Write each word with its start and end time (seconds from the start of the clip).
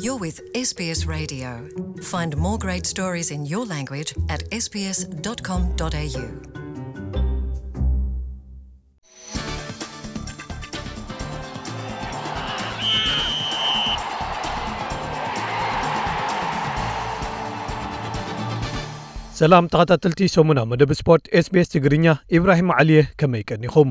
You're 0.00 0.16
with 0.16 0.40
SBS 0.54 1.06
Radio. 1.06 1.68
Find 2.02 2.34
more 2.34 2.56
great 2.56 2.86
stories 2.86 3.30
in 3.30 3.44
your 3.44 3.66
language 3.66 4.10
at 4.28 4.40
sbs.com.au. 4.50 6.26
ሰላም 19.38 19.66
ተኸታተልቲ 19.72 20.28
ሰሙና 20.34 20.60
መደብ 20.70 20.92
ስፖርት 21.00 21.24
ኤስቤስ 21.38 21.70
ትግርኛ 21.74 22.06
ኢብራሂም 22.38 22.70
ዓልየ 22.78 23.02
ከመይ 23.20 23.44
ቀኒኹም 23.50 23.90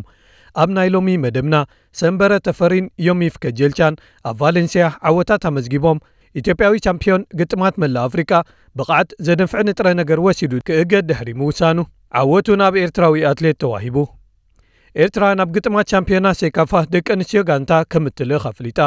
ኣብ 0.62 0.70
ናይ 0.76 0.88
ሎሚ 0.94 1.08
መደብና 1.24 1.56
ሰንበረ 2.00 2.32
ተፈሪን 2.46 2.86
ዮሚፍ 3.08 3.34
ከጀልቻን 3.44 3.94
ኣብ 4.30 4.36
ቫሌንስያ 4.42 4.86
ዓወታት 5.10 5.44
ኣመዝጊቦም 5.50 6.00
ኢትዮጵያዊ 6.40 6.74
ቻምፒዮን 6.86 7.22
ግጥማት 7.38 7.74
መላእ 7.82 8.06
ኣፍሪቃ 8.08 8.32
ብቕዓት 8.78 9.10
ዘደንፍዕ 9.26 9.62
ንጥረ 9.68 9.86
ነገር 10.00 10.18
ወሲዱ 10.26 10.52
ክእገድ 10.68 11.06
ድሕሪ 11.10 11.30
ምውሳኑ 11.40 11.78
ዓወቱ 12.20 12.48
ናብ 12.60 12.74
ኤርትራዊ 12.84 13.14
ኣትሌት 13.30 13.58
ተዋሂቡ። 13.62 13.96
ኤርትራ 15.02 15.24
ናብ 15.38 15.50
ግጥማት 15.56 15.88
ቻምፒዮና 15.92 16.28
ሴካፋ 16.40 16.72
ደቂ 16.94 17.06
ኣንስትዮ 17.16 17.40
ጋንታ 17.48 17.72
ከምትልእኽ 17.92 18.44
ኣፍሊጣ 18.52 18.78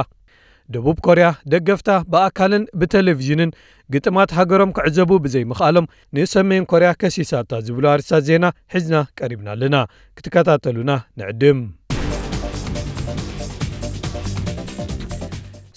ደቡብ 0.70 0.98
ኮርያ 1.06 1.28
ደገፍታ 1.54 1.90
ብኣካልን 2.14 2.64
ብቴሌቭዥንን 2.82 3.52
ግጥማት 3.90 4.32
ሃገሮም 4.38 4.74
ክዕዘቡ 4.78 5.12
ብዘይምኽኣሎም 5.26 5.90
ንሰሜን 6.18 6.68
ኮርያ 6.72 6.90
ከሲሳታ 7.02 7.62
ዝብሉ 7.68 7.86
ኣርስታት 7.94 8.26
ዜና 8.30 8.46
ሒዝና 8.76 8.98
ቀሪብና 9.20 9.50
ኣለና። 9.56 9.76
ክትከታተሉና 10.18 10.92
ንዕድም። 11.22 11.60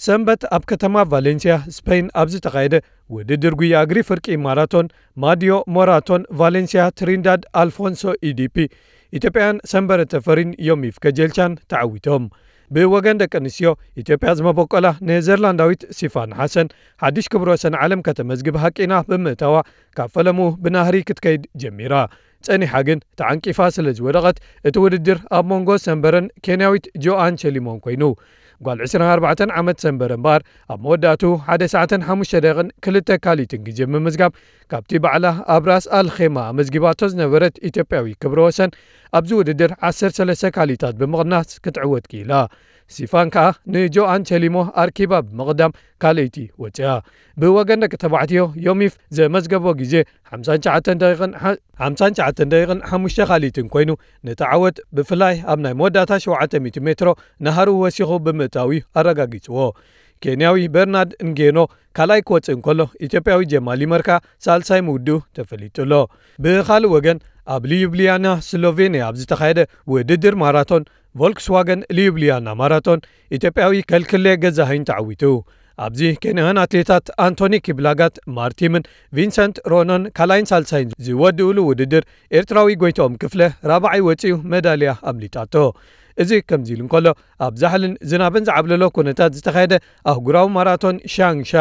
ሰንበት 0.05 0.41
ኣብ 0.55 0.63
ከተማ 0.71 0.95
ቫሌንስያ 1.11 1.53
ስፔይን 1.77 2.07
ኣብ 2.19 2.27
ዝተኻየደ 2.33 2.75
ውድድር 3.15 3.53
ጉያ 3.59 3.75
እግሪ 3.85 3.99
ፍርቂ 4.09 4.35
ማራቶን 4.45 4.87
ማድዮ 5.23 5.53
ሞራቶን 5.75 6.21
ቫሌንስያ 6.41 6.83
ትሪንዳድ 6.99 7.41
ኣልፎንሶ 7.61 8.03
ኢዲፒ 8.29 8.55
ኢትዮጵያን 9.13 9.57
ሰንበረ 9.71 9.99
ተፈሪን 10.13 10.51
ዮሚፍ 10.67 10.95
ከጀልቻን 11.03 11.53
ተዓዊቶም 11.71 12.23
ብወገን 12.75 13.19
ደቂ 13.21 13.33
ኣንስትዮ 13.39 13.69
ኢትዮጵያ 14.01 14.29
ዝመበቆላ 14.37 14.87
ኔዘርላንዳዊት 15.09 15.81
ሲፋን 15.97 16.31
ሓሰን 16.39 16.67
ሓድሽ 17.03 17.27
ክብሮ 17.33 17.49
ወሰን 17.55 17.75
ዓለም 17.83 18.01
ከተመዝግብ 18.07 18.55
ሃቂና 18.63 18.93
ብምእታዋ 19.09 19.55
ካብ 19.97 20.09
ፈለሙ 20.15 20.39
ብናህሪ 20.63 20.97
ክትከይድ 21.09 21.43
ጀሚራ። 21.63 21.93
ጸኒሓ 22.47 22.73
ግን 22.87 22.99
ተዓንቂፋ 23.19 23.59
ስለ 23.75 23.87
ዝወደቐት 23.99 24.37
እቲ 24.69 24.75
ውድድር 24.83 25.19
ኣብ 25.37 25.45
መንጎ 25.51 25.69
ሰንበረን 25.85 26.27
ኬንያዊት 26.47 26.85
ጆኣን 27.05 27.37
ቸሊሞን 27.43 27.79
ኮይኑ 27.85 28.03
ጓል 28.65 28.79
24 28.85 29.51
ዓመት 29.59 29.77
ሰንበረ 29.85 30.11
እምበኣር 30.17 30.41
ኣብ 30.73 30.79
መወዳእቱ 30.85 31.23
1 31.55 31.65
ሰዓትን 31.73 32.01
5 32.13 32.35
ደቕን 32.45 32.69
ክልተ 32.85 33.17
ካሊትን 33.23 33.61
ግዜ 33.67 33.89
ምምዝጋብ 33.93 34.31
ካብቲ 34.71 34.99
ባዕላ 35.03 35.27
ኣብ 35.55 35.65
ራስ 35.71 35.87
ኣልኼማ 35.99 36.37
ኣመዝጊባቶ 36.51 37.09
ዝነበረት 37.13 37.57
ኢትዮጵያዊ 37.69 38.15
ክብረ 38.23 38.39
ወሰን 38.47 38.71
ኣብዚ 39.19 39.31
ውድድር 39.39 39.73
13 39.91 40.49
ካሊታት 40.57 40.95
ብምቕናስ 41.01 41.51
ክትዕወት 41.65 42.07
ክኢላ 42.13 42.33
ሲፋን 42.95 43.27
ከዓ 43.33 43.45
ንጆኣን 43.73 44.21
ቸሊሞ 44.29 44.57
ኣርኪባ 44.81 45.13
ብምቕዳም 45.27 45.71
ካልእይቲ 46.03 46.37
ወፅያ 46.63 46.89
ብወገን 47.41 47.81
ደቂ 47.83 47.93
ተባዕትዮ 48.03 48.43
ዮሚፍ 48.67 48.93
ዘመዝገቦ 49.17 49.65
ግዜ 49.81 49.93
59 50.31 50.91
ደቂቕን 51.03 52.81
5 52.95 53.21
ካሊትን 53.29 53.67
ኮይኑ 53.75 53.91
ነቲ 54.29 54.41
ዓወት 54.53 54.77
ብፍላይ 54.97 55.35
ኣብ 55.53 55.59
ናይ 55.65 55.75
መወዳእታ 55.81 56.13
700 56.27 56.81
ሜትሮ 56.87 57.09
ናሃሩ 57.47 57.69
ወሲኹ 57.83 58.11
ብምእታዊ 58.27 58.71
ኣረጋጊፅዎ 59.01 59.59
ኬንያዊ 60.25 60.59
በርናርድ 60.75 61.11
እንጌኖ 61.23 61.59
ካልኣይ 61.97 62.21
ክወፅእ 62.27 62.53
እንከሎ 62.57 62.81
ኢትዮጵያዊ 63.05 63.41
ጀማሊ 63.51 63.81
መርካ 63.93 64.09
ሳልሳይ 64.45 64.81
ምውድኡ 64.87 65.17
ተፈሊጡሎ። 65.37 65.91
ብኻልእ 66.43 66.91
ወገን 66.95 67.17
ኣብ 67.55 67.63
ልዩብልያና 67.71 68.27
ስሎቬንያ 68.47 69.03
ኣብ 69.09 69.15
ዝተኻየደ 69.19 69.59
ውድድር 69.91 70.35
ማራቶን 70.41 70.83
ቮልክስዋገን 71.19 71.81
ልዩብልያና 71.97 72.47
ማራቶን 72.61 72.99
ኢትዮጵያዊ 73.37 73.73
ከልክሌ 73.91 74.25
ገዛሃይን 74.43 74.87
ተዓዊቱ። 74.89 75.23
ኣብዚ 75.85 76.01
ኬንያን 76.23 76.59
ኣትሌታት 76.61 77.07
ኣንቶኒ 77.25 77.55
ኪብላጋት 77.65 78.15
ማርቲምን 78.37 78.87
ቪንሰንት 79.17 79.57
ሮኖን 79.71 80.03
ካልኣይን 80.17 80.47
ሳልሳይን 80.51 80.93
ዝወድእሉ 81.07 81.57
ውድድር 81.67 82.03
ኤርትራዊ 82.39 82.77
ጎይቶኦም 82.83 83.17
ክፍለ 83.23 83.41
ራብዓይ 83.71 84.01
ወፂኡ 84.07 84.33
ሜዳልያ 84.53 84.93
ኣምሊጣቶ 85.11 85.53
እዚ 86.23 86.31
ከምዚ 86.49 86.69
ኢሉ 86.75 86.81
እንከሎ 86.85 87.07
ኣብ 87.45 87.53
ዛሕልን 87.61 87.93
ዝናብን 88.11 88.45
ዝዓብለሎ 88.49 88.83
ኩነታት 88.97 89.31
ዝተኻየደ 89.37 89.73
ኣህጉራዊ 90.11 90.47
ማራቶን 90.57 90.97
ሻንሻ 91.15 91.51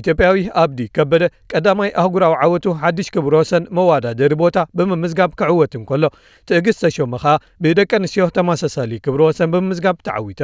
ኢትዮጵያዊ 0.00 0.36
ኣብዲ 0.62 0.80
ከበደ 0.96 1.24
ቀዳማይ 1.52 1.90
ኣህጉራዊ 2.02 2.34
ዓወቱ 2.44 2.66
ሓድሽ 2.82 3.08
ክብሮ 3.16 3.34
ወሰን 3.42 3.64
መዋዳደሪ 3.78 4.32
ቦታ 4.44 4.56
ብምምዝጋብ 4.78 5.32
ክዕወት 5.40 5.74
እንከሎ 5.80 6.04
ትእግስት 6.50 6.80
ተሾመ 6.86 7.14
ኸኣ 7.24 7.34
ብደቂ 7.64 7.90
ኣንስትዮ 8.00 8.26
ተመሳሳሊ 8.38 8.92
ክብሮ 9.06 9.22
ወሰን 9.30 9.52
ብምምዝጋብ 9.54 9.98
ተዓዊታ። 10.08 10.42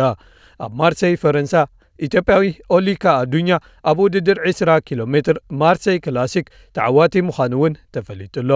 ኣብ 0.65 0.73
ማርሰይ 0.81 1.15
ፈረንሳ 1.23 1.55
ኢትዮጵያዊ 2.07 2.45
ኦሊካ 2.77 3.05
ኣዱኛ 3.23 3.51
ኣብ 3.91 3.99
ውድድር 4.05 4.39
20 4.51 4.77
ኪሎ 4.89 5.01
ሜትር 5.15 5.39
ማርሰይ 5.63 5.99
ክላሲክ 6.05 6.47
ተዓዋቲ 6.79 7.25
ምዃኑ 7.31 7.55
እውን 7.61 7.75
ተፈሊጡሎ 7.97 8.51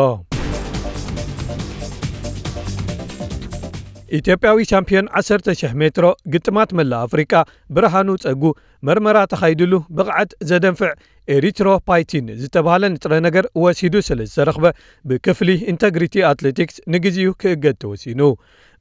ኢትዮጵያዊ 4.18 4.58
ሻምፒዮን 4.70 5.06
10,000 5.18 5.76
ሜትሮ 5.80 6.06
ግጥማት 6.32 6.70
መላእ 6.78 7.04
ኣፍሪቃ 7.06 7.32
ብርሃኑ 7.76 8.08
ጸጉ 8.24 8.42
መርመራ 8.86 9.18
ተኻይድሉ 9.32 9.74
ብቕዓት 9.98 10.30
ዘደንፍዕ 10.48 10.90
ኤሪትሮፓይቲን 11.36 12.26
ዝተባሃለ 12.42 12.84
ንጥረ 12.94 13.12
ነገር 13.26 13.44
ወሲዱ 13.62 13.94
ስለ 14.08 14.20
ዝተረኽበ 14.30 14.64
ብክፍሊ 15.10 15.50
integrity 15.72 16.24
ኣትሌቲክስ 16.30 16.76
ንግዜኡ 16.94 17.30
ክእገድ 17.42 17.76
ተወሲኑ። 17.84 18.20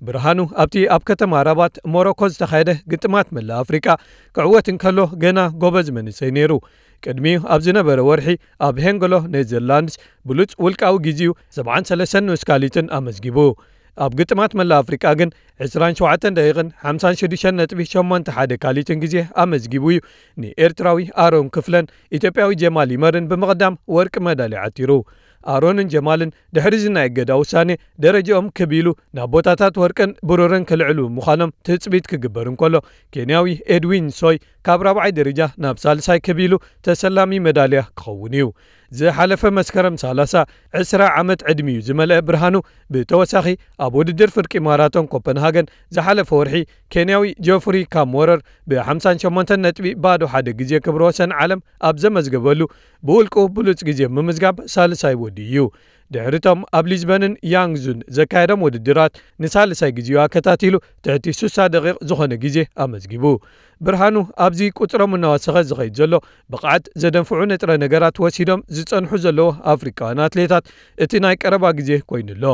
ብርሃኑ 0.02 0.40
ኣብቲ 0.62 0.76
ኣብ 0.96 1.02
ከተማ 1.10 1.42
ራባት 1.48 1.76
ሞሮኮ 1.96 2.30
ዝተኻየደ 2.34 2.72
ግጥማት 2.92 3.28
መላእ 3.38 3.60
ኣፍሪቃ 3.64 3.88
ክዕወት 4.38 4.70
እንከሎ 4.74 5.00
ገና 5.24 5.40
ጎበዝ 5.64 5.90
መንሰይ 5.98 6.32
ነይሩ። 6.38 6.54
ቅድሚኡ 7.04 7.38
ኣብ 7.54 7.62
ዝነበረ 7.66 8.00
ወርሒ 8.10 8.28
ኣብ 8.68 8.76
ሄንገሎ 8.86 9.14
ኔዘርላንድስ 9.36 9.96
ብሉፅ 10.30 10.52
ውልቃዊ 10.66 10.96
ግዜኡ 11.08 11.32
73 11.60 12.26
ንኡስካሊትን 12.28 12.90
ኣመዝጊቡ 12.98 13.38
ኣብ 14.04 14.12
ግጥማት 14.20 14.52
መላ 14.60 14.72
ኣፍሪቃ 14.84 15.06
ግን 15.20 15.30
27 15.66 16.28
ደቂቕን 16.38 16.68
56.81 16.92 18.54
ካሊትን 18.64 19.02
ግዜ 19.04 19.16
ኣመዝጊቡ 19.44 19.86
እዩ። 19.94 20.00
ንኤርትራዊ 20.44 21.00
ኣሮን 21.26 21.50
ክፍለን 21.56 21.86
ኢትዮጵያዊ 22.20 22.52
ጀማል 22.64 22.92
ይመርን 22.96 23.28
ብምቕዳም 23.32 23.80
ወርቂ 23.98 24.16
መዳልያ 24.28 24.64
ዓቲሩ 24.68 24.92
ኣሮንን 25.54 25.90
ጀማልን 25.94 26.34
ድሕሪ 26.56 26.76
ዝናይ 26.84 27.08
እገዳ 27.12 27.32
ውሳኔ 27.42 27.70
ደረጃኦም 28.06 28.48
ክቢሉ 28.60 28.88
ናብ 29.18 29.30
ቦታታት 29.36 29.78
ወርቅን 29.84 30.12
ብሩርን 30.30 30.66
ክልዕሉ 30.72 31.00
ምዃኖም 31.18 31.54
ትፅቢት 31.70 32.08
ክግበር 32.14 32.48
እንከሎ 32.52 32.76
ኬንያዊ 33.16 33.48
ኤድዊን 33.76 34.08
ሶይ 34.20 34.38
ካብ 34.68 34.82
ራብዓይ 34.88 35.12
ደረጃ 35.20 35.42
ናብ 35.64 35.78
ሳልሳይ 35.84 36.20
ክቢሉ 36.28 36.54
ተሰላሚ 36.88 37.40
መዳልያ 37.48 37.82
ክኸውን 38.00 38.36
እዩ። 38.40 38.46
ዝሓለፈ 38.92 39.42
መስከረም 39.58 39.96
30 40.02 40.42
20 40.80 41.06
ዓመት 41.20 41.42
ዕድሚዩ 41.52 41.78
ዝመልአ 41.88 42.18
ብርሃኑ 42.28 42.56
ብተወሳኺ 42.94 43.48
ኣብ 43.86 43.94
ውድድር 44.00 44.30
ፍርቂ 44.36 44.54
ማራቶን 44.68 45.06
ኮፐንሃገን 45.14 45.70
ዝሓለፈ 45.96 46.30
ወርሒ 46.40 46.56
ኬንያዊ 46.96 47.24
ጆፍሪ 47.48 47.78
ካምወረር 47.96 48.42
ብ58 48.72 49.54
ነጥቢ 49.66 49.88
ባዶ 50.06 50.30
ሓደ 50.34 50.48
ግዜ 50.62 50.82
ክብሮ 50.88 51.04
ወሰን 51.10 51.34
ዓለም 51.44 51.62
ኣብ 51.90 51.96
ዘመዝገበሉ 52.06 52.62
ብውልቁ 53.04 53.36
ብሉፅ 53.58 53.82
ግዜ 53.90 54.02
ምምዝጋብ 54.18 54.58
ሳልሳይ 54.76 55.16
ወዲ 55.32 55.40
እዩ 55.50 55.58
ድሕሪቶም 56.14 56.60
ኣብ 56.78 56.86
ሊዝበንን 56.92 57.34
ያንግዙን 57.52 58.00
ዘካየዶም 58.16 58.64
ውድድራት 58.66 59.14
ንሳልሳይ 59.44 59.92
ግዜኡ 59.98 60.18
ኣከታቲሉ 60.24 60.76
ትሕቲ 61.06 61.26
60 61.42 61.68
ደቂቕ 61.76 61.96
ዝኾነ 62.10 62.34
ግዜ 62.44 62.58
ኣመዝጊቡ። 62.84 63.24
ብርሃኑ 63.86 64.16
ኣብዚ 64.46 64.60
ቁፅሮም 64.80 65.16
እናወሰኸ 65.18 65.56
ዝኸይድ 65.70 65.94
ዘሎ 66.00 66.14
ብቕዓት 66.54 66.84
ዘደንፍዑ 67.04 67.40
ንጥረ 67.52 67.70
ነገራት 67.86 68.20
ወሲዶም 68.24 68.66
ዝጸንሑ 68.78 69.12
ዘለዉ 69.26 69.48
ኣፍሪካውያን 69.74 70.22
ኣትሌታት 70.28 70.66
እቲ 71.06 71.22
ናይ 71.26 71.38
ቀረባ 71.44 71.66
ግዜ 71.80 71.92
ኮይኑሎ 72.12 72.46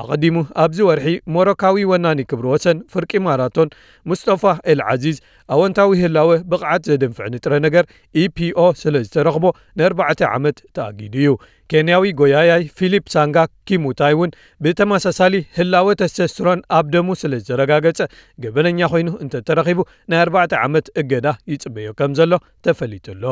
ኣቐዲሙ 0.00 0.36
ኣብዚ 0.62 0.78
ወርሒ 0.88 1.06
ሞሮካዊ 1.34 1.84
ወናኒ 1.90 2.20
ክብሪ 2.30 2.46
ወሰን 2.52 2.78
ፍርቂ 2.92 3.20
ማራቶን 3.26 3.68
ሙስጠፋ 4.10 4.42
ኤልዓዚዝ 4.72 5.16
ኣወንታዊ 5.54 5.90
ህላወ 6.02 6.30
ብቕዓት 6.50 6.82
ዘደንፍዕ 6.90 7.26
ንጥረ 7.34 7.52
ነገር 7.66 7.84
ኢፒኦ 8.22 8.60
ስለ 8.82 8.94
ዝተረኽቦ 9.06 9.44
ን4 9.80 10.22
ዓመት 10.36 10.58
ተኣጊዱ 10.76 11.14
እዩ። 11.24 11.32
ኬንያዊ 11.72 12.04
ጎያያይ 12.20 12.64
ፊሊፕ 12.78 13.04
ሳንጋ 13.14 13.36
ኪሙታይ 13.68 14.14
እውን 14.16 14.30
ብተመሳሳሊ 14.64 15.34
ህላወ 15.58 15.88
ተስተስትሮን 16.02 16.62
ኣብ 16.78 16.86
ደሙ 16.94 17.08
ስለ 17.22 17.32
ዝተረጋገጸ 17.42 18.00
ገበነኛ 18.44 18.90
ኮይኑ 18.94 19.10
እንተተረኺቡ 19.24 19.78
ናይ 20.12 20.22
4 20.28 20.56
ዓመት 20.64 20.88
እገዳ 21.02 21.28
ይጽበዮ 21.54 21.90
ከም 22.00 22.14
ዘሎ 22.20 22.32
ተፈሊጡሎ 22.68 23.24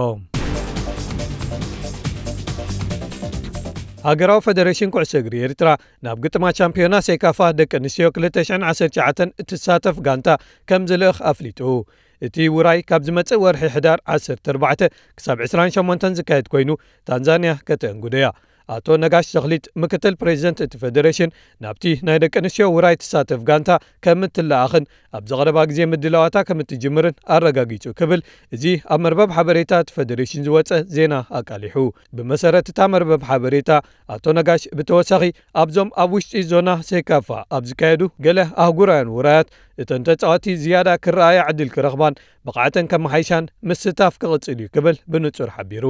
ሃገራዊ 4.05 4.41
ፌደሬሽን 4.45 4.91
ኩዕሶ 4.95 5.13
እግሪ 5.21 5.35
ኤርትራ 5.47 5.69
ናብ 6.05 6.19
ግጥማ 6.25 6.45
ቻምፒዮና 6.59 6.97
ሴካፋ 7.07 7.49
ደቂ 7.59 7.73
ኣንስትዮ 7.81 8.07
219 8.19 9.35
እትሳተፍ 9.43 9.97
ጋንታ 10.07 10.29
ከም 10.69 10.85
ዝልእኽ 10.91 11.19
ኣፍሊጡ። 11.31 11.61
እቲ 12.23 12.37
ውራይ 12.55 12.81
ካብ 12.89 13.03
ዝመጽእ 13.09 13.41
ወርሒ 13.45 13.63
ሕዳር 13.75 13.99
14 14.15 14.87
ክሳብ 15.19 15.39
28 15.47 16.09
ዝካየድ 16.19 16.49
ኮይኑ 16.55 16.71
ታንዛንያ 17.09 17.53
ከተአንጉደያ 17.69 18.27
ኣቶ 18.75 18.97
ነጋሽ 19.05 19.27
ዘኽሊት 19.35 19.65
ምክትል 19.83 20.15
ፕሬዚደንት 20.23 20.59
እቲ 20.67 20.75
ፌደሬሽን 20.83 21.31
ናብቲ 21.65 21.85
ናይ 22.09 22.19
ደቂ 22.25 22.35
ኣንስትዮ 22.43 22.67
ውራይ 22.77 22.97
ትሳተፍ 23.03 23.41
ጋንታ 23.49 23.71
ከም 24.07 24.21
እትለኣኽን 24.29 24.85
ኣብ 25.19 25.25
ዘቐረባ 25.31 25.59
ግዜ 25.71 25.79
ምድላዋታ 25.93 26.45
ከም 26.49 26.61
እትጅምርን 26.65 27.17
ኣረጋጊጹ 27.37 27.85
ክብል 28.01 28.21
እዚ 28.57 28.65
ኣብ 28.95 29.01
መርበብ 29.07 29.31
ሓበሬታ 29.37 29.81
እቲ 29.85 29.91
ፌደሬሽን 29.97 30.45
ዝወፀ 30.49 30.81
ዜና 30.97 31.15
ኣቃሊሑ። 31.41 31.77
ብመሰረት 32.19 32.69
እታ 32.73 32.89
መርበብ 32.95 33.23
ሓበሬታ 33.31 33.71
ኣቶ 34.17 34.27
ነጋሽ 34.39 34.63
ብተወሳኺ 34.79 35.25
ኣብዞም 35.63 35.91
ኣብ 36.05 36.13
ውሽጢ 36.17 36.45
ዞና 36.53 36.71
ሴካፋ 36.91 37.29
ኣብ 37.57 37.65
ዝካየዱ 37.71 38.03
ገለ 38.27 38.39
ኣህጉራውያን 38.65 39.13
ውራያት 39.17 39.51
እተን 39.83 40.03
ተፃዋቲ 40.09 40.55
ዝያዳ 40.63 40.89
ክረኣያ 41.05 41.41
ዕድል 41.51 41.69
ክረኽባን 41.75 42.19
ብቕዓተን 42.47 42.89
ከመሓይሻን 42.93 43.45
ምስታፍ 43.69 44.15
ክቕጽል 44.23 44.59
እዩ 44.63 44.69
ክብል 44.75 44.97
ብንጹር 45.13 45.51
ሓቢሩ 45.57 45.85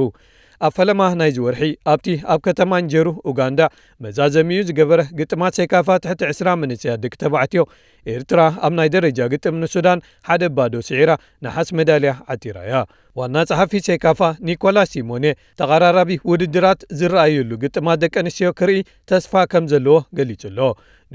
ኣብ 0.65 0.73
ፈለማ 0.77 1.01
ናይዚ 1.19 1.37
ወርሒ 1.45 1.61
ኣብቲ 1.91 2.07
ኣብ 2.33 2.39
ከተማ 2.47 2.71
እንጀሩ 2.81 3.07
ኡጋንዳ 3.29 3.61
መዛዘሚኡ 4.03 4.59
ዝገበረ 4.69 5.01
ግጥማት 5.19 5.53
ሴካፋ 5.59 5.87
ትሕቲ 6.03 6.21
20 6.31 6.53
መንስያ 6.63 6.91
ደቂ 7.03 7.13
ተባዕትዮ። 7.23 7.63
ኤርትራ 8.05 8.39
ኣብ 8.67 8.73
ናይ 8.79 8.89
ደረጃ 8.95 9.19
ግጥም 9.33 9.55
ንሱዳን 9.63 9.99
ሓደ 10.27 10.43
ባዶ 10.57 10.75
ስዒራ 10.89 11.11
ናሓስ 11.45 11.71
ሜዳልያ 11.79 12.13
ዓቲራ 12.35 12.57
እያ 12.67 12.75
ዋና 13.19 13.37
ጸሓፊ 13.49 13.81
ሴካፋ 13.87 14.19
ኒኮላስ 14.47 14.89
ሲሞኔ 14.93 15.25
ተቐራራቢ 15.59 16.11
ውድድራት 16.29 16.81
ዝረኣየሉ 16.99 17.51
ግጥማት 17.63 17.99
ደቂ 18.03 18.15
ኣንስትዮ 18.21 18.49
ክርኢ 18.59 18.77
ተስፋ 19.11 19.43
ከም 19.51 19.65
ዘለዎ 19.71 19.97
ገሊጹ 20.19 20.43
ኣሎ 20.51 20.59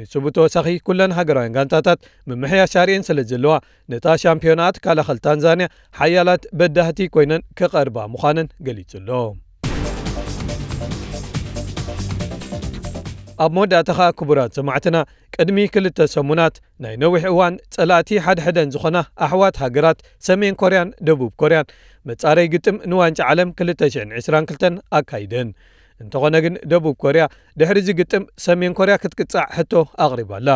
ንሱ 0.00 0.12
ብተወሳኺ 0.26 0.74
ኩለን 0.88 1.14
ሃገራውያን 1.18 1.54
ጋንታታት 1.56 2.00
ምምሕያሽ 2.30 2.70
ሻርየን 2.76 3.06
ስለ 3.08 3.18
ዘለዋ 3.30 3.54
ነታ 3.92 4.16
ሻምፒዮናት 4.24 4.78
ካላኸል 4.86 5.20
ታንዛንያ 5.26 5.68
ሓያላት 6.00 6.44
በዳህቲ 6.60 7.08
ኮይነን 7.16 7.46
ክቐርባ 7.60 8.06
ምዃነን 8.14 8.50
ገሊጹ 8.68 8.92
ኣሎ 9.02 9.10
ኣብ 13.44 13.50
መወዳእታ 13.56 13.90
ኸ 13.98 14.08
ክቡራት 14.18 14.50
ሰማዕትና 14.58 14.96
ቅድሚ 15.36 15.58
ክልተ 15.74 15.98
ሰሙናት 16.14 16.54
ናይ 16.84 16.94
ነዊሕ 17.02 17.24
እዋን 17.32 17.54
ጸላእቲ 17.74 18.18
ሓድሕደን 18.26 18.70
ዝኾና 18.74 18.96
ኣሕዋት 19.26 19.56
ሃገራት 19.62 19.98
ሰሜን 20.28 20.54
ኮርያን 20.62 20.90
ደቡብ 21.08 21.32
ኮርያን 21.42 21.70
መጻረይ 22.10 22.48
ግጥም 22.54 22.76
ንዋንጫ 22.90 23.18
ዓለም 23.32 23.50
222 23.62 24.80
ኣካይደን። 24.98 25.48
እንተኾነ 26.02 26.34
ግን 26.44 26.54
ደቡብ 26.70 26.96
ኮርያ 27.02 27.22
ድሕሪ 27.60 27.78
ዚ 27.86 27.90
ግጥም 28.00 28.24
ሰሜን 28.46 28.72
ኮርያ 28.78 28.94
ክትቅጻዕ 29.02 29.46
ሕቶ 29.58 29.72
ኣቕሪባላ። 30.04 30.48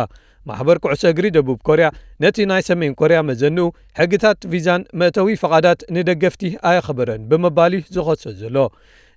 ማሕበር 0.49 0.77
ኩዕሶ 0.83 1.03
እግሪ 1.13 1.25
ደቡብ 1.37 1.59
ኮርያ 1.67 1.87
ነቲ 2.23 2.37
ናይ 2.51 2.61
ሰሜን 2.69 2.93
ኮርያ 2.99 3.17
መዘንኡ 3.29 3.65
ሕግታት 3.99 4.39
ቪዛን 4.51 4.81
መእተዊ 5.01 5.27
ፈቓዳት 5.41 5.81
ንደገፍቲ 5.95 6.41
ኣየኽበረን 6.69 7.21
ብምባል 7.31 7.73
ዝኸሶ 7.95 8.23
ዘሎ 8.41 8.57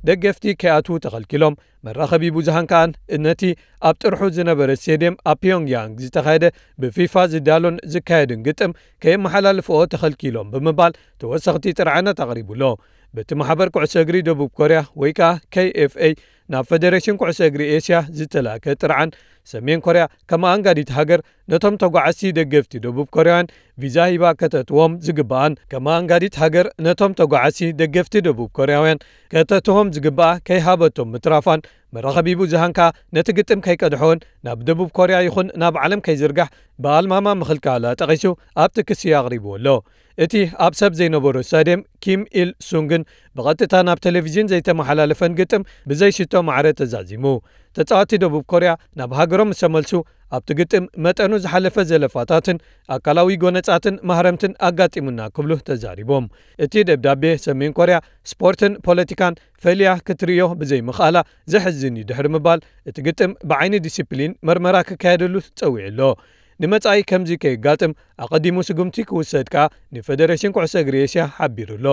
ደገፍቲ 0.09 0.55
ከይኣትዉ 0.63 0.97
ተኸልኪሎም 1.05 1.55
መራኸቢ 1.87 2.25
ብዙሃን 2.37 2.67
ከኣን 2.71 2.91
ነቲ 3.27 3.43
ኣብ 3.89 3.97
ጥርሑ 4.03 4.29
ዝነበረ 4.37 4.71
ስተድየም 4.83 5.17
ኣብ 5.31 5.39
ፒዮንግያንግ 5.45 5.95
ዝተኻየደ 6.05 6.45
ብፊፋ 6.83 7.25
ዝዳሎን 7.33 7.77
ዝካየድን 7.95 8.43
ግጥም 8.47 8.75
ከየመሓላልፍኦ 9.05 9.81
ተኸልኪሎም 9.95 10.51
ብምባል 10.55 10.95
ተወሰኽቲ 11.23 11.75
ጥርዓነት 11.79 12.21
ኣቕሪቡሎ። 12.27 12.63
በቲ 13.17 13.31
ማሕበር 13.41 13.69
ኩዕሶ 13.75 13.95
እግሪ 14.05 14.17
ደቡብ 14.29 14.51
ኮርያ 14.59 14.79
ወይ 15.01 15.13
ከዓ 15.19 15.33
KFA 15.55 16.09
ናብ 16.53 16.65
ፌደሬሽን 16.71 17.19
ኩዕሶ 17.21 17.39
እግሪ 17.51 17.63
ኤስያ 17.75 17.99
ዝተላከ 18.17 18.75
ጥርዓን 18.81 19.11
ሰሜን 19.53 19.81
ኮርያ 19.87 20.03
ከም 20.31 20.43
ኣንጋዲት 20.53 20.91
ሃገር 20.97 21.21
ነቶም 21.53 21.75
ተጓዓዝቲ 21.83 22.31
ደገፍቲ 22.39 22.81
ደቡብ 22.85 23.09
ኮርያውያን 23.17 23.51
ቪዛ 23.83 24.07
ሂባ 24.13 24.25
ከተትዎም 24.41 24.93
ዝግብኣን 25.07 25.55
ከም 25.73 25.89
ኣንጋዲት 25.97 26.37
ሃገር 26.43 26.69
ነቶም 26.87 27.15
ተጓዓዝቲ 27.21 27.71
ደገፍቲ 27.81 28.23
ደቡብ 28.29 28.51
ኮርያውያን 28.59 29.03
ከተትዎም 29.35 29.91
ዝግብኣ 29.97 30.31
ከይሃበቶም 30.49 31.11
ምትራፋን 31.15 31.63
መራኸቢ 31.97 32.29
ብዙሃን 32.43 32.75
ከኣ 32.79 32.89
ነቲ 33.17 33.29
ግጥም 33.39 33.63
ከይቀድሖን 33.67 34.23
ናብ 34.47 34.61
ደቡብ 34.69 34.89
ኮርያ 34.99 35.19
ይኹን 35.27 35.49
ናብ 35.63 35.75
ዓለም 35.85 36.03
ከይዝርጋሕ 36.07 36.49
ብኣልማማ 36.85 37.37
ምኽልካላ 37.41 37.95
ጠቒሱ 38.01 38.25
ኣብቲ 38.65 38.87
ክሲ 38.89 39.03
ኣቕሪብዎ 39.21 39.53
ኣሎ 39.59 39.77
እቲ 40.25 40.35
ኣብ 40.65 40.73
ሰብ 40.81 40.93
ዘይነበሮ 40.99 41.37
ስታድየም 41.47 41.81
ኪም 42.05 42.21
ኢል 42.41 42.51
ሱንግን 42.69 43.03
ብቐጥታ 43.37 43.75
ናብ 43.89 43.99
ቴሌቭዥን 44.07 44.51
ዘይተመሓላለፈን 44.53 45.33
ግጥም 45.39 45.63
ብዘይሽቶ 45.91 46.43
ማዕረ 46.49 46.67
ተዛዚሙ 46.81 47.25
ተጻዋቲ 47.79 48.21
ደቡብ 48.25 48.45
ኮርያ 48.53 48.73
ናብ 49.01 49.13
ሃገሮም 49.21 49.51
ምስ 49.53 49.63
ተመልሱ 49.65 49.93
ኣብቲ 50.35 50.49
ግጥም 50.61 50.85
መጠኑ 51.05 51.33
ዝሓለፈ 51.45 51.77
ዘለፋታትን 51.91 52.59
ኣካላዊ 52.97 53.37
ጎነጻትን 53.43 53.97
ማህረምትን 54.11 54.53
ኣጋጢሙና 54.69 55.21
ክብሉ 55.37 55.53
ተዛሪቦም። 55.69 56.27
እቲ 56.67 56.85
ደብዳቤ 56.91 57.33
ሰሜን 57.47 57.75
ኮርያ 57.79 57.97
ስፖርትን 58.33 58.75
ፖለቲካን 58.87 59.39
ፈልያ 59.65 59.91
ክትርዮ 60.07 60.41
ብዘይምኽኣላ 60.63 61.17
ዘሕዝን 61.55 61.97
እዩ 62.01 62.07
ድሕሪ 62.11 62.29
ምባል። 62.37 62.63
እቲ 62.91 62.97
ግጥም 63.09 63.35
ብዓይኒ 63.53 63.75
ዲስፕሊን 63.89 64.35
መርመራ 64.49 64.77
ክካየደሉ 64.91 65.35
ፀዊዕ 65.61 65.87
ኣሎ። 65.91 66.01
ንመጻኢ 66.63 66.99
ከምዚ 67.11 67.31
ከይጋጥም 67.43 67.93
ኣቐዲሙ 68.25 68.57
ስጉምቲ 68.69 68.97
ክውሰድ 69.09 69.47
ከኣ 69.55 69.65
ንፌደሬሽን 69.95 70.53
ኩዕሶ 70.57 70.75
እግሪ 70.83 70.97
ኤስያ 71.07 71.23
ሓቢሩ 71.39 71.71
ኣሎ። 71.79 71.87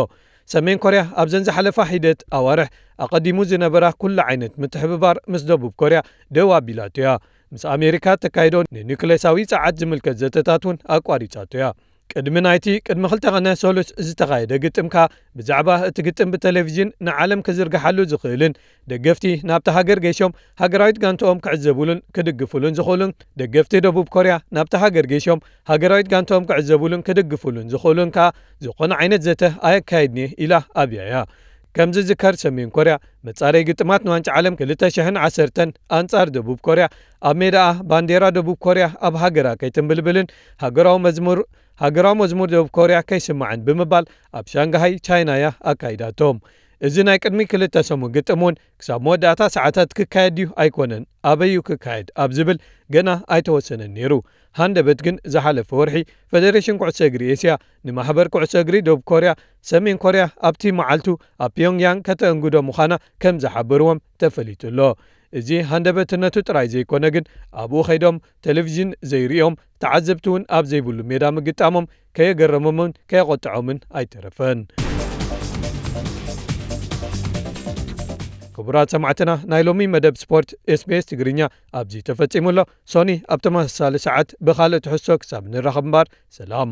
ሰሜን 0.53 0.77
ኮርያ 0.83 1.01
ኣብዘን 1.21 1.43
ዝሓለፋ 1.47 1.77
ሒደት 1.91 2.19
ኣዋርሕ 2.37 2.69
ኣቐዲሙ 3.03 3.37
ዝነበራ 3.51 3.85
ኩሉ 4.01 4.17
ዓይነት 4.29 4.53
ምትሕብባር 4.61 5.17
ምስ 5.33 5.43
ደቡብ 5.49 5.73
ኮርያ 5.81 5.99
ደው 6.35 6.49
ኣቢላቶ 6.57 6.95
እያ 7.01 7.11
ምስ 7.53 7.63
ኣሜሪካ 7.75 8.15
ተካይዶ 8.23 8.57
ንኒክሌሳዊ 8.75 9.37
ጸዓት 9.51 9.79
ዝምልከት 9.81 10.17
ዘተታት 10.23 10.65
እውን 10.67 10.77
ኣቋሪጻቶ 10.97 11.51
እያ 11.59 11.67
ቅድሚ 12.11 12.37
ናይቲ 12.45 12.65
ቅድሚ 12.85 13.03
2ልተ 13.11 13.25
ቐነ 13.33 13.47
ሰሉስ 13.61 13.89
ዝተኻየደ 14.05 14.53
ግጥም 14.63 14.87
ከ 14.93 15.03
ብዛዕባ 15.37 15.67
እቲ 15.89 15.97
ግጥም 16.07 16.31
ብቴሌቭዥን 16.33 16.89
ንዓለም 17.07 17.43
ክዝርግሓሉ 17.47 17.97
ዝኽእልን 18.11 18.53
ደገፍቲ 18.91 19.25
ናብቲ 19.49 19.67
ሃገር 19.77 19.99
ገሾም 20.05 20.35
ሃገራዊት 20.61 20.97
ጋንቶኦም 21.03 21.41
ክዕዘቡሉን 21.45 21.99
ክድግፍሉን 22.17 22.75
ዝኽእሉን 22.79 23.13
ደገፍቲ 23.41 23.81
ደቡብ 23.85 24.09
ኮርያ 24.15 24.35
ናብቲ 24.57 24.81
ሃገር 24.83 25.07
ገሾም 25.13 25.41
ሃገራዊት 25.71 26.09
ጋንቶኦም 26.15 26.47
ክዕዘቡሉን 26.51 27.05
ክድግፍሉን 27.09 27.69
ዝኽእሉን 27.73 28.11
ከኣ 28.17 28.27
ዝኾነ 28.65 28.91
ዓይነት 29.01 29.23
ዘተ 29.29 29.53
ኣየካየድኒ 29.69 30.27
ኢላ 30.45 30.53
ኣብያ 30.83 31.01
እያ 31.09 31.23
ከምዚ 31.77 31.97
ዝከር 32.09 32.35
ሰሜን 32.43 32.69
ኮርያ 32.75 32.93
መጻረይ 33.27 33.63
ግጥማት 33.69 34.01
ንዋንጫ 34.07 34.27
ዓለም 34.37 34.55
210 34.61 35.73
ኣንጻር 35.97 36.29
ደቡብ 36.35 36.59
ኮርያ 36.67 36.85
ኣብ 37.29 37.35
ሜዳኣ 37.41 37.67
ባንዴራ 37.89 38.23
ደቡብ 38.37 38.57
ኮርያ 38.65 38.85
ኣብ 39.07 39.15
ሃገራ 39.23 39.47
ከይትንብልብልን 39.61 40.27
ሃገራዊ 40.63 40.99
መዝሙር 41.07 41.41
ሃገራዊ 41.83 42.15
መዝሙር 42.23 42.49
ደቡብ 42.55 42.69
ኮርያ 42.77 42.97
ከይስማዕን 43.09 43.61
ብምባል 43.67 44.05
ኣብ 44.39 44.45
ሻንግሃይ 44.53 44.93
ቻይና 45.07 45.31
እያ 45.39 45.47
ኣካይዳቶም 45.71 46.39
እዚ 46.87 46.95
ናይ 47.07 47.17
ቅድሚ 47.23 47.41
ክልተ 47.51 47.81
ሰሙን 47.87 48.11
ግጥም 48.15 48.41
እውን 48.43 48.55
ክሳብ 48.81 49.01
መወዳእታ 49.05 49.41
ሰዓታት 49.55 49.89
ክካየድ 49.97 50.33
ድዩ 50.37 50.47
ኣይኮነን። 50.63 51.03
ኣበዩ 51.31 51.55
ክካየድ 51.67 52.07
ኣብ 52.23 52.31
ዝብል 52.37 52.57
ገና 52.95 53.09
ኣይተወሰነን 53.35 53.91
ነይሩ። 53.97 54.13
ሃንደበት 54.55 54.99
ግን 55.05 55.15
ዝሓለፈ 55.33 55.69
ወርሒ 55.79 55.95
ፌደሬሽን 56.31 56.79
ኩዕሶ 56.81 56.99
እግሪ 57.09 57.23
ኤስያ 57.35 57.51
ንማሕበር 57.87 58.27
ኩዕሶ 58.33 58.53
እግሪ 58.63 58.75
ደቡብ 58.87 59.03
ኮርያ 59.11 59.31
ሰሜን 59.71 59.99
ኮርያ 60.05 60.23
ኣብቲ 60.49 60.73
መዓልቱ 60.79 61.07
ኣብ 61.45 61.53
ፒዮንግያንግ 61.57 62.01
ከተእንግዶ 62.09 62.55
ምዃና 62.69 62.93
ከም 63.23 63.37
ዝሓበርዎም 63.45 64.01
ተፈሊጡ 64.23 64.63
ኣሎ 64.71 64.79
እዚ 65.39 65.49
ሃንደበትነቱ 65.71 66.35
ጥራይ 66.47 66.67
ዘይኮነ 66.73 67.05
ግን 67.15 67.25
ኣብኡ 67.63 67.81
ኸይዶም 67.89 68.17
ቴሌቭዥን 68.45 68.89
ዘይርኦም 69.11 69.55
ተዓዘብቲ 69.83 70.25
እውን 70.31 70.43
ኣብ 70.57 70.65
ዘይብሉ 70.71 70.99
ሜዳ 71.11 71.23
ምግጣሞም 71.37 71.89
ከየገረሞምን 72.17 72.95
ከየቆጥዖምን 73.11 73.79
ኣይተረፈን 73.99 74.61
ክቡራት 78.55 78.91
ሰማዕትና 78.95 79.31
ናይ 79.51 79.63
ሎሚ 79.67 79.87
መደብ 79.95 80.15
ስፖርት 80.23 80.49
ስቤስ 80.81 81.07
ትግርኛ 81.11 81.41
ኣብዚ 81.79 82.01
ተፈጺሙ 82.09 82.47
ኣሎ 82.53 82.61
ሶኒ 82.93 83.09
ኣብ 83.33 83.41
ተመሳሳሊ 83.47 83.95
ሰዓት 84.07 84.29
ብካልእ 84.47 84.83
ትሕሶ 84.87 85.17
ክሳብ 85.23 85.43
ንራኸብ 85.55 85.85
እምበር 85.89 86.07
ሰላም 86.39 86.71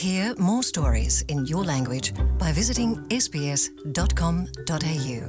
Hear 0.00 0.26
more 0.48 0.64
stories 0.68 1.14
in 1.32 1.38
your 1.52 1.64
language 1.70 2.08
by 2.42 2.50
visiting 2.58 2.90
sbs.com.au. 3.24 5.22